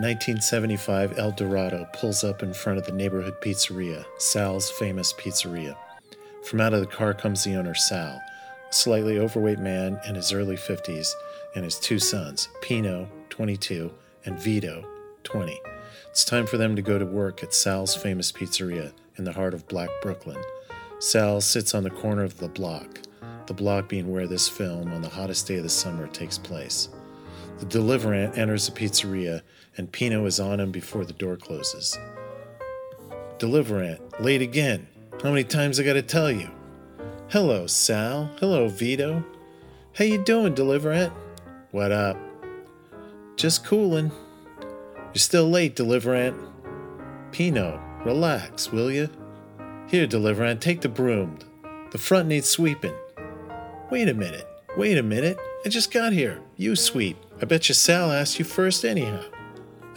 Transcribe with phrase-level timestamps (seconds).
[0.00, 5.76] 1975 El Dorado pulls up in front of the neighborhood pizzeria, Sal's famous pizzeria.
[6.44, 8.22] From out of the car comes the owner, Sal,
[8.70, 11.08] a slightly overweight man in his early 50s,
[11.56, 13.90] and his two sons, Pino, 22,
[14.24, 14.86] and Vito,
[15.24, 15.60] 20.
[16.10, 19.52] It's time for them to go to work at Sal's famous pizzeria in the heart
[19.52, 20.40] of Black Brooklyn.
[21.00, 23.00] Sal sits on the corner of the block,
[23.46, 26.88] the block being where this film on the hottest day of the summer takes place.
[27.58, 29.42] The deliverant enters the pizzeria,
[29.78, 31.96] and Pino is on him before the door closes.
[33.38, 34.88] Deliverant, late again.
[35.22, 36.50] How many times I gotta tell you?
[37.28, 38.30] Hello, Sal.
[38.40, 39.24] Hello, Vito.
[39.94, 41.12] How you doing, Deliverant?
[41.70, 42.18] What up?
[43.36, 44.10] Just coolin'.
[45.14, 46.36] You're still late, Deliverant.
[47.30, 49.08] Pino, relax, will you?
[49.88, 51.38] Here, Deliverant, take the broom.
[51.92, 52.94] The front needs sweeping.
[53.90, 54.46] Wait a minute.
[54.76, 55.38] Wait a minute.
[55.64, 56.40] I just got here.
[56.56, 57.16] You sweep.
[57.40, 59.22] I bet you Sal asked you first, anyhow.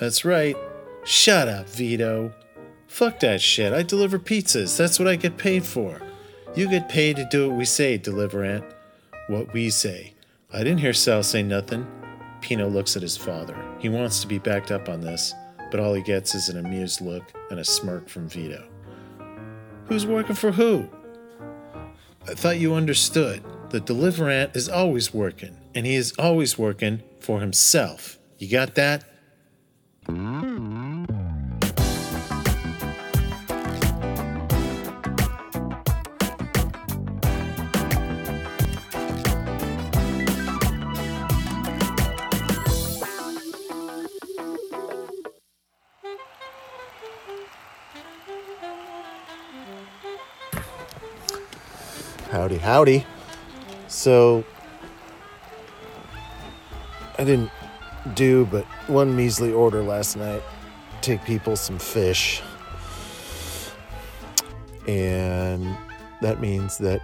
[0.01, 0.57] That's right.
[1.03, 2.33] Shut up, Vito.
[2.87, 3.71] Fuck that shit.
[3.71, 4.75] I deliver pizzas.
[4.75, 6.01] That's what I get paid for.
[6.55, 8.65] You get paid to do what we say, Deliverant.
[9.27, 10.15] What we say.
[10.51, 11.85] I didn't hear Sal say nothing.
[12.41, 13.55] Pino looks at his father.
[13.77, 15.35] He wants to be backed up on this,
[15.69, 18.67] but all he gets is an amused look and a smirk from Vito.
[19.85, 20.89] Who's working for who?
[22.27, 23.43] I thought you understood.
[23.69, 28.17] The Deliverant is always working, and he is always working for himself.
[28.39, 29.03] You got that?
[52.31, 53.05] Howdy, howdy.
[53.87, 54.43] So,
[57.19, 57.51] I didn't
[58.13, 60.41] do but one measly order last night.
[61.01, 62.41] Take people some fish.
[64.87, 65.75] And
[66.21, 67.01] that means that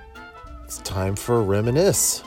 [0.65, 2.23] it's time for a reminisce.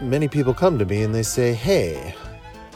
[0.00, 2.14] Many people come to me and they say, Hey,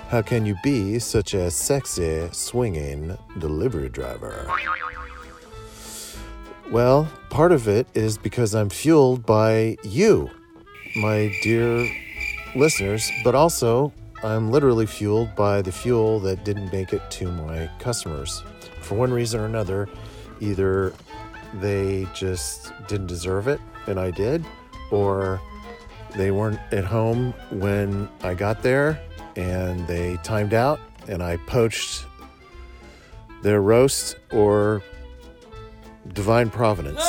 [0.08, 4.48] how can you be such a sexy, swinging delivery driver?
[6.70, 10.30] Well, part of it is because I'm fueled by you,
[10.96, 11.88] my dear
[12.56, 17.70] listeners, but also I'm literally fueled by the fuel that didn't make it to my
[17.78, 18.42] customers.
[18.80, 19.88] For one reason or another,
[20.40, 20.92] either
[21.54, 24.44] they just didn't deserve it and I did,
[24.90, 25.40] or
[26.16, 29.00] they weren't at home when I got there
[29.36, 32.06] and they timed out and I poached
[33.42, 34.82] their roast or
[36.14, 37.04] divine providence.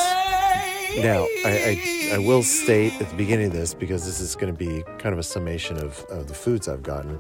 [0.98, 4.56] Now, I, I, I will state at the beginning of this, because this is going
[4.56, 7.20] to be kind of a summation of, of the foods I've gotten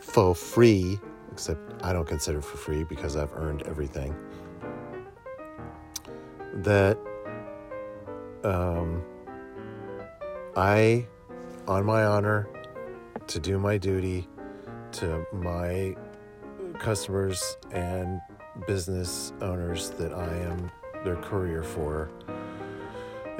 [0.00, 0.98] for free,
[1.30, 4.16] except I don't consider for free because I've earned everything.
[6.54, 6.98] That
[8.42, 9.04] um,
[10.56, 11.06] I,
[11.68, 12.48] on my honor,
[13.28, 14.26] to do my duty
[14.92, 15.94] to my
[16.80, 18.20] customers and
[18.66, 20.68] business owners that I am
[21.04, 22.10] their courier for,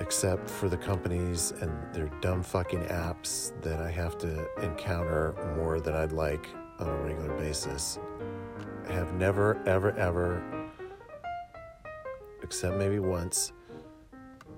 [0.01, 5.79] except for the companies and their dumb fucking apps that I have to encounter more
[5.79, 7.99] than I'd like on a regular basis.
[8.89, 10.43] I have never, ever, ever,
[12.43, 13.53] except maybe once,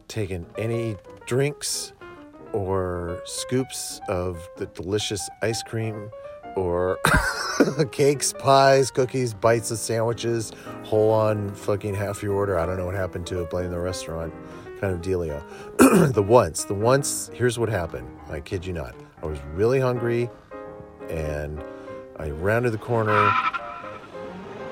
[0.08, 1.92] taken any drinks
[2.52, 6.10] or scoops of the delicious ice cream
[6.56, 6.98] or
[7.92, 10.52] cakes, pies, cookies, bites of sandwiches,
[10.84, 12.58] whole on fucking half your order.
[12.58, 14.32] I don't know what happened to it, blame the restaurant
[14.80, 15.42] kind of dealio.
[16.12, 18.08] the once, the once, here's what happened.
[18.28, 18.94] I kid you not.
[19.22, 20.28] I was really hungry
[21.08, 21.62] and
[22.16, 23.32] I rounded the corner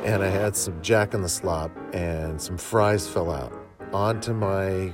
[0.05, 3.53] and I had some jack in the slop and some fries fell out
[3.93, 4.93] onto my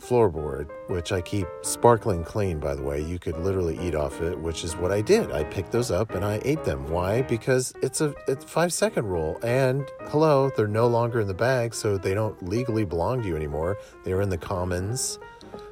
[0.00, 3.00] floorboard, which I keep sparkling clean, by the way.
[3.00, 5.30] You could literally eat off it, which is what I did.
[5.32, 6.88] I picked those up and I ate them.
[6.88, 7.22] Why?
[7.22, 9.38] Because it's a it's five second rule.
[9.42, 13.36] And hello, they're no longer in the bag, so they don't legally belong to you
[13.36, 13.78] anymore.
[14.04, 15.18] They are in the commons,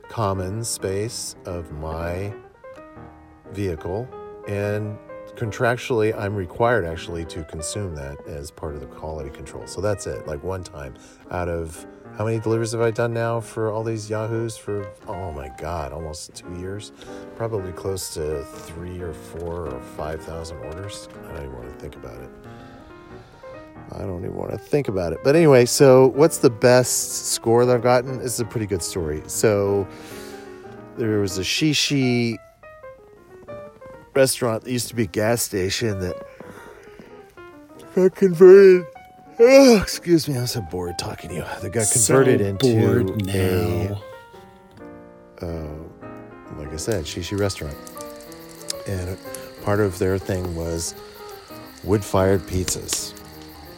[0.08, 2.32] commons space of my
[3.52, 4.08] vehicle.
[4.46, 4.98] And
[5.36, 9.66] contractually, I'm required actually to consume that as part of the quality control.
[9.66, 10.26] So that's it.
[10.26, 10.94] Like one time
[11.30, 11.86] out of
[12.16, 15.92] how many deliveries have I done now for all these Yahoos for, oh my God,
[15.92, 16.92] almost two years?
[17.36, 21.08] Probably close to three or four or 5,000 orders.
[21.28, 22.30] I don't even want to think about it.
[23.92, 25.20] I don't even want to think about it.
[25.22, 28.18] But anyway, so what's the best score that I've gotten?
[28.18, 29.22] This is a pretty good story.
[29.26, 29.86] So
[30.96, 32.36] there was a shishi
[34.14, 36.16] restaurant that used to be a gas station that
[37.94, 38.84] got converted.
[39.40, 41.44] Oh, excuse me, I'm so bored talking to you.
[41.62, 43.96] That got converted so into bored a
[45.40, 45.68] uh,
[46.56, 47.76] like I said, shishi restaurant.
[48.88, 49.16] And
[49.62, 50.94] part of their thing was
[51.84, 53.14] wood fired pizzas.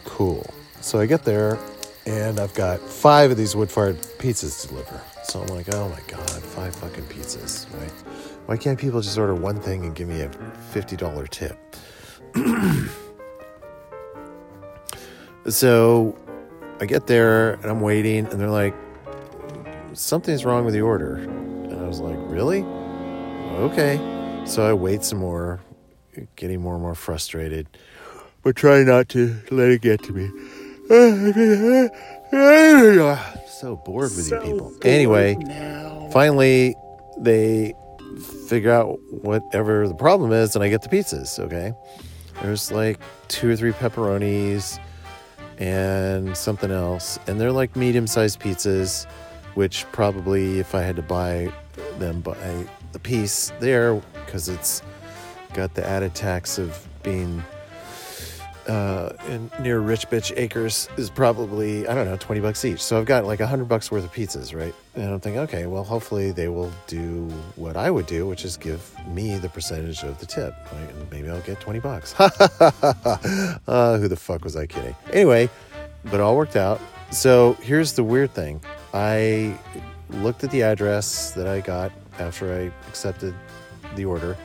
[0.04, 0.46] Cool.
[0.80, 1.58] So I get there
[2.06, 5.00] and I've got five of these wood fired pizzas to deliver.
[5.24, 7.92] So I'm like, oh my God, five fucking pizzas, right?
[8.46, 10.28] Why can't people just order one thing and give me a
[10.72, 11.58] $50 tip?
[15.52, 16.16] so
[16.80, 18.74] I get there and I'm waiting and they're like,
[19.92, 21.16] something's wrong with the order.
[21.16, 22.62] And I was like, really?
[23.64, 23.98] Okay.
[24.46, 25.60] So I wait some more,
[26.36, 27.66] getting more and more frustrated,
[28.42, 30.28] but try not to let it get to me.
[33.46, 34.72] so bored with you people.
[34.82, 36.08] Anyway, now.
[36.12, 36.74] finally
[37.18, 37.74] they
[38.48, 41.72] figure out whatever the problem is and I get the pizzas, okay?
[42.42, 42.98] There's like
[43.28, 44.80] two or three pepperonis
[45.60, 47.18] and something else.
[47.26, 49.06] And they're like medium sized pizzas,
[49.54, 51.52] which probably if I had to buy
[51.98, 54.82] them by the piece there, because it's
[55.52, 57.44] got the added tax of being
[58.70, 62.80] uh, in, near Rich Bitch Acres is probably, I don't know, 20 bucks each.
[62.80, 64.72] So I've got like 100 bucks worth of pizzas, right?
[64.94, 68.56] And I'm thinking, okay, well, hopefully they will do what I would do, which is
[68.56, 70.54] give me the percentage of the tip.
[70.72, 70.88] Right?
[70.88, 72.14] And maybe I'll get 20 bucks.
[72.20, 74.94] uh, who the fuck was I kidding?
[75.12, 75.50] Anyway,
[76.04, 76.80] but it all worked out.
[77.10, 78.60] So here's the weird thing
[78.94, 79.58] I
[80.10, 81.90] looked at the address that I got
[82.20, 83.34] after I accepted
[83.96, 84.36] the order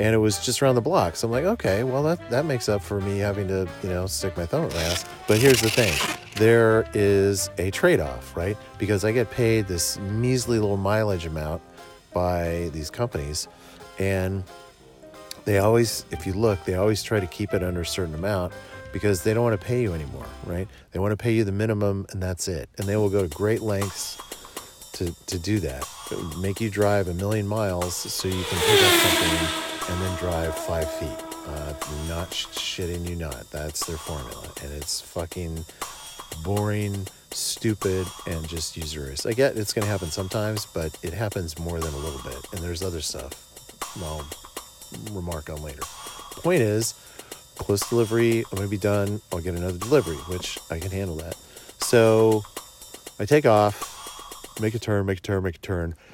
[0.00, 1.14] and it was just around the block.
[1.14, 4.06] So I'm like, okay, well that that makes up for me having to, you know,
[4.06, 5.04] stick my thumb up my ass.
[5.28, 5.92] But here's the thing.
[6.36, 8.56] There is a trade-off, right?
[8.78, 11.60] Because I get paid this measly little mileage amount
[12.14, 13.46] by these companies
[13.98, 14.42] and
[15.44, 18.54] they always if you look, they always try to keep it under a certain amount
[18.94, 20.66] because they don't want to pay you anymore, right?
[20.92, 22.70] They want to pay you the minimum and that's it.
[22.78, 24.18] And they will go to great lengths
[24.94, 25.86] to, to do that.
[26.38, 30.54] Make you drive a million miles so you can pick up something and then drive
[30.56, 31.08] five feet.
[31.46, 31.72] Uh,
[32.08, 33.50] not sh- shitting you not.
[33.50, 34.48] That's their formula.
[34.62, 35.64] And it's fucking
[36.42, 39.26] boring, stupid, and just usurious.
[39.26, 42.46] I get it's going to happen sometimes, but it happens more than a little bit.
[42.52, 43.32] And there's other stuff
[44.02, 44.26] I'll
[45.12, 45.82] remark on later.
[46.42, 46.94] Point is,
[47.56, 49.20] close delivery, I'm going to be done.
[49.32, 51.36] I'll get another delivery, which I can handle that.
[51.78, 52.44] So
[53.18, 55.94] I take off, make a turn, make a turn, make a turn.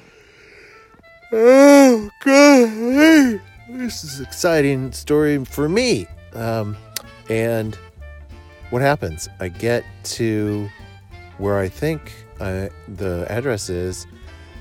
[1.29, 3.41] Oh, God.
[3.69, 6.07] This is exciting story for me.
[6.33, 6.77] Um,
[7.29, 7.77] and
[8.69, 9.27] what happens?
[9.41, 9.83] I get
[10.15, 10.69] to
[11.37, 14.07] where I think I, the address is,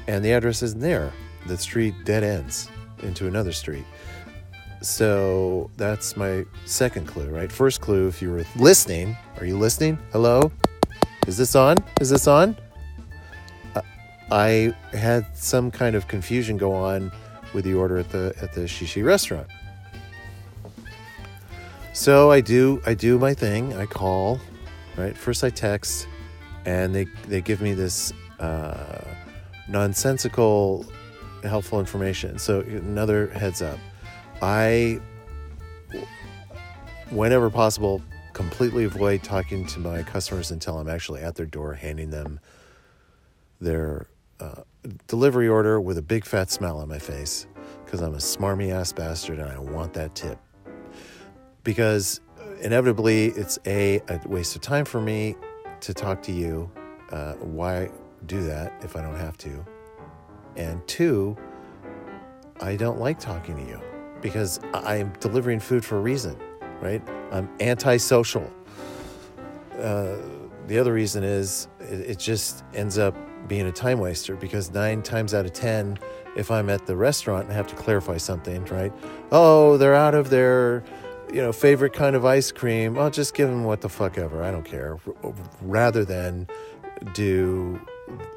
[0.08, 1.12] and the address isn't there.
[1.46, 2.68] The street dead ends
[3.04, 3.84] into another street.
[4.82, 7.50] So that's my second clue, right?
[7.50, 9.98] First clue, if you were listening, are you listening?
[10.10, 10.50] Hello?
[11.28, 11.76] Is this on?
[12.00, 12.56] Is this on?
[13.76, 13.82] Uh,
[14.32, 17.12] I had some kind of confusion go on
[17.54, 19.48] with the order at the at the shishi restaurant.
[21.92, 23.74] So I do I do my thing.
[23.74, 24.38] I call,
[24.96, 25.16] right?
[25.16, 26.06] First I text,
[26.64, 29.00] and they they give me this uh,
[29.68, 30.84] nonsensical,
[31.42, 32.38] helpful information.
[32.38, 33.78] So another heads up,
[34.42, 35.00] I,
[37.10, 42.10] whenever possible, completely avoid talking to my customers until I'm actually at their door, handing
[42.10, 42.40] them
[43.60, 44.62] their uh,
[45.06, 47.46] delivery order with a big fat smile on my face
[47.84, 50.38] because I'm a smarmy ass bastard and I want that tip.
[51.64, 52.20] Because
[52.60, 55.36] inevitably, it's a, a waste of time for me
[55.80, 56.70] to talk to you.
[57.10, 57.90] Uh, why
[58.26, 59.64] do that if I don't have to?
[60.56, 61.36] And two,
[62.60, 63.80] I don't like talking to you
[64.20, 66.36] because I am delivering food for a reason,
[66.80, 67.02] right?
[67.30, 68.50] I'm antisocial.
[69.78, 70.16] Uh,
[70.66, 73.14] the other reason is it, it just ends up
[73.46, 75.98] being a time waster because nine times out of ten,
[76.36, 78.92] if I'm at the restaurant and have to clarify something, right?
[79.32, 80.82] Oh, they're out of their,
[81.32, 82.98] you know, favorite kind of ice cream.
[82.98, 84.42] I'll just give them what the fuck ever.
[84.42, 84.98] I don't care.
[85.62, 86.48] Rather than
[87.14, 87.80] do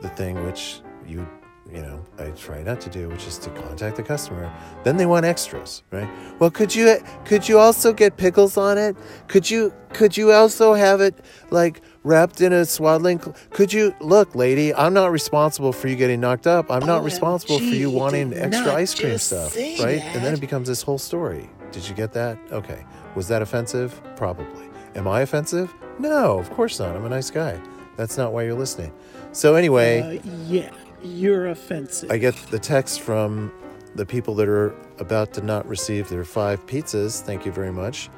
[0.02, 1.28] the thing which you
[1.74, 4.52] you know I try not to do, which is to contact the customer.
[4.84, 6.10] Then they want extras, right?
[6.40, 8.96] Well, could you could you also get pickles on it?
[9.28, 11.16] Could you could you also have it
[11.52, 13.20] like wrapped in a swaddling?
[13.22, 14.74] cl- Could you look, lady?
[14.74, 16.72] I'm not responsible for you getting knocked up.
[16.72, 20.02] I'm not responsible for you wanting extra ice cream stuff, right?
[20.14, 21.50] And then it becomes this whole story.
[21.72, 22.38] Did you get that?
[22.52, 22.84] Okay.
[23.16, 24.02] Was that offensive?
[24.16, 24.68] Probably.
[24.96, 25.74] Am I offensive?
[26.00, 26.96] No, of course not.
[26.96, 27.60] I'm a nice guy.
[27.96, 28.92] That's not why you're listening.
[29.34, 30.20] So anyway.
[30.24, 30.70] Uh, yeah,
[31.04, 32.12] you're offensive.
[32.12, 33.52] I get the text from
[33.96, 38.10] the people that are about to not receive their five pizzas, thank you very much,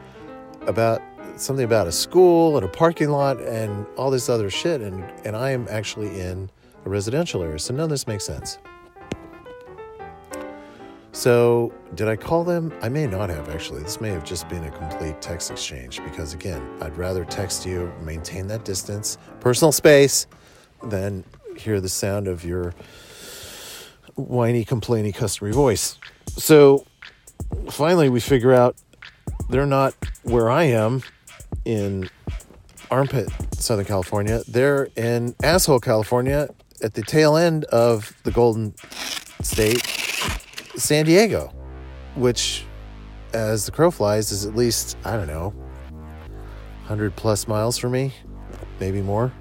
[0.68, 1.02] about
[1.38, 4.82] something about a school and a parking lot and all this other shit.
[4.82, 6.50] And, and I am actually in
[6.86, 7.60] a residential area.
[7.60, 8.60] So none of this makes sense.
[11.14, 12.74] So, did I call them?
[12.82, 13.84] I may not have actually.
[13.84, 17.92] This may have just been a complete text exchange because, again, I'd rather text you,
[18.02, 20.26] maintain that distance, personal space,
[20.84, 21.26] than
[21.62, 22.74] hear the sound of your
[24.16, 25.98] whiny, complainy, customer voice.
[26.28, 26.86] So,
[27.70, 28.76] finally, we figure out
[29.50, 31.04] they're not where I am
[31.66, 32.10] in
[32.90, 34.42] Armpit, Southern California.
[34.48, 36.50] They're in Asshole, California,
[36.84, 38.74] at the tail end of the Golden
[39.42, 39.82] State
[40.76, 41.54] San Diego,
[42.16, 42.66] which,
[43.34, 45.54] as the crow flies, is at least, I don't know,
[46.88, 48.14] 100 plus miles for me,
[48.80, 49.32] maybe more.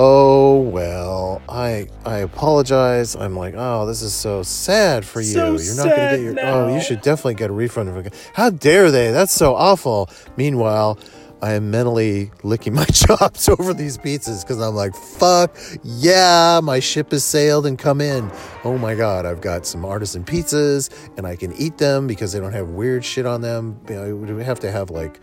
[0.00, 3.16] Oh well, I I apologize.
[3.16, 5.32] I'm like, oh, this is so sad for you.
[5.32, 6.34] So You're not gonna get your.
[6.36, 8.14] sad Oh, you should definitely get a refund.
[8.32, 9.10] How dare they?
[9.10, 10.08] That's so awful.
[10.36, 11.00] Meanwhile,
[11.42, 16.78] I am mentally licking my chops over these pizzas because I'm like, fuck yeah, my
[16.78, 18.30] ship has sailed and come in.
[18.62, 22.38] Oh my god, I've got some artisan pizzas and I can eat them because they
[22.38, 23.80] don't have weird shit on them.
[23.88, 25.18] You know, we have to have like,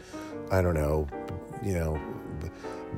[0.52, 1.08] I don't know,
[1.64, 1.98] you know,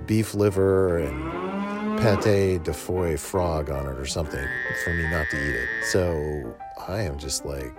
[0.07, 1.66] beef liver and
[1.97, 4.45] pate de foie frog on it or something
[4.83, 5.67] for me not to eat it.
[5.85, 6.55] So
[6.87, 7.73] I am just like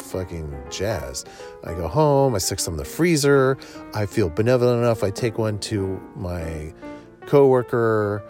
[0.00, 1.28] fucking jazzed.
[1.64, 3.58] I go home, I stick some in the freezer.
[3.94, 5.02] I feel benevolent enough.
[5.02, 6.72] I take one to my
[7.26, 8.22] coworker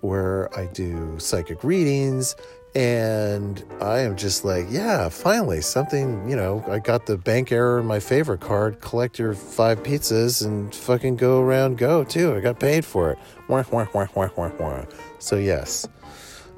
[0.00, 2.36] where I do psychic readings.
[2.76, 7.80] And I am just like, yeah, finally, something, you know, I got the bank error
[7.80, 8.82] in my favorite card.
[8.82, 12.34] Collect your five pizzas and fucking go around, go too.
[12.34, 13.18] I got paid for it.
[13.48, 14.84] Wah, wah, wah, wah, wah, wah.
[15.18, 15.88] So, yes,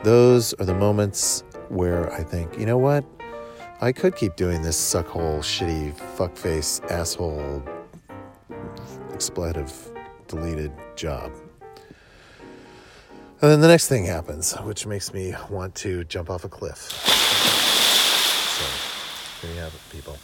[0.02, 3.04] those are the moments where I think, you know what?
[3.80, 7.62] I could keep doing this suckhole, shitty, fuckface, asshole,
[9.12, 9.72] expletive,
[10.26, 11.30] deleted job.
[13.40, 16.76] And then the next thing happens, which makes me want to jump off a cliff.
[18.58, 18.66] So,
[19.46, 20.18] there you have it, people.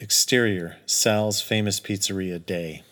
[0.00, 2.82] Exterior Sal's famous pizzeria day.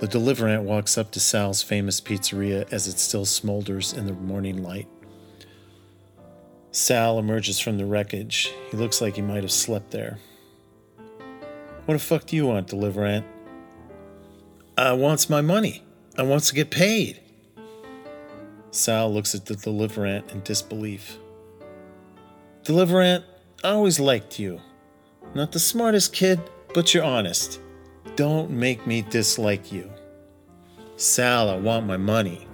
[0.00, 4.62] The deliverant walks up to Sal's famous pizzeria as it still smolders in the morning
[4.62, 4.88] light.
[6.70, 8.52] Sal emerges from the wreckage.
[8.70, 10.18] He looks like he might have slept there.
[11.86, 13.26] What the fuck do you want, deliverant?
[14.78, 15.82] I wants my money.
[16.16, 17.20] I wants to get paid.
[18.70, 21.18] Sal looks at the deliverant in disbelief.
[22.64, 23.24] Deliverant,
[23.62, 24.60] I always liked you.
[25.34, 26.40] Not the smartest kid,
[26.72, 27.60] but you're honest.
[28.16, 29.90] Don't make me dislike you.
[30.96, 32.48] Sal, I want my money.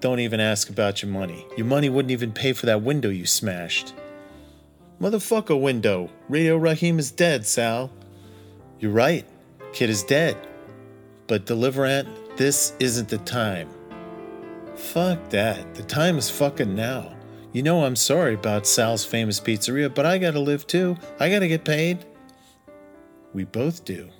[0.00, 1.46] Don't even ask about your money.
[1.56, 3.94] Your money wouldn't even pay for that window you smashed.
[5.00, 6.10] Motherfucker window.
[6.28, 7.90] Radio Raheem is dead, Sal.
[8.84, 9.24] You're right.
[9.72, 10.36] Kid is dead.
[11.26, 13.70] But Deliverant, this isn't the time.
[14.76, 15.74] Fuck that.
[15.74, 17.16] The time is fucking now.
[17.52, 20.98] You know I'm sorry about Sal's famous pizzeria, but I gotta live too.
[21.18, 22.04] I gotta get paid.
[23.32, 24.10] We both do.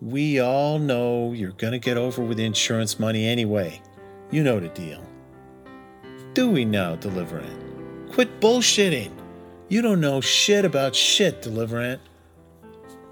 [0.00, 3.82] We all know you're gonna get over with insurance money anyway.
[4.30, 5.02] You know the deal.
[6.34, 8.12] Do we now, Deliverant?
[8.12, 9.10] Quit bullshitting.
[9.68, 11.98] You don't know shit about shit, Deliverant.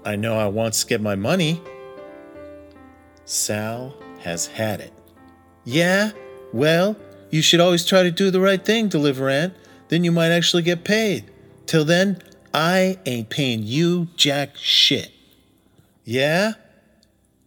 [0.09, 0.47] I know I
[0.81, 1.61] to get my money.
[3.25, 4.91] Sal has had it.
[5.65, 6.13] Yeah?
[6.51, 6.97] Well,
[7.29, 9.53] you should always try to do the right thing, Deliverant.
[9.89, 11.29] Then you might actually get paid.
[11.67, 12.23] Till then,
[12.55, 15.11] I ain't paying you jack shit.
[16.05, 16.53] Yeah?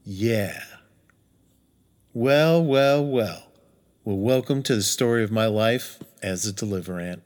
[0.04, 0.62] Yeah.
[2.14, 3.48] Well, well, well.
[4.04, 7.22] Well, welcome to the story of my life as a Deliverant.